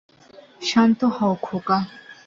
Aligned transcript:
শান্ত 0.61 0.99
হও, 1.15 1.33
খোকা। 1.41 1.77